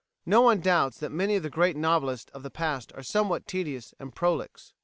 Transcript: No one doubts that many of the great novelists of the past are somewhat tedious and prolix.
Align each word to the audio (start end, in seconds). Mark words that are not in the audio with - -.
No 0.25 0.41
one 0.41 0.61
doubts 0.61 0.97
that 0.97 1.11
many 1.11 1.35
of 1.35 1.43
the 1.43 1.51
great 1.51 1.77
novelists 1.77 2.31
of 2.31 2.41
the 2.41 2.49
past 2.49 2.91
are 2.95 3.03
somewhat 3.03 3.45
tedious 3.45 3.93
and 3.99 4.15
prolix. 4.15 4.73